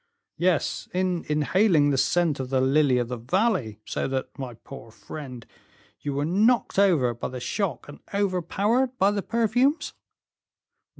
"Yes, 0.39 0.89
in 0.95 1.25
inhaling 1.29 1.91
the 1.91 1.97
scent 1.99 2.39
of 2.39 2.49
the 2.49 2.59
lily 2.59 2.97
of 2.97 3.07
the 3.07 3.17
valley; 3.17 3.81
so 3.85 4.07
that, 4.07 4.35
my 4.35 4.55
poor 4.55 4.89
friend, 4.89 5.45
you 5.99 6.15
were 6.15 6.25
knocked 6.25 6.79
over 6.79 7.13
by 7.13 7.27
the 7.27 7.39
shock 7.39 7.87
and 7.87 7.99
overpowered 8.11 8.97
by 8.97 9.11
the 9.11 9.21
perfumes?" 9.21 9.93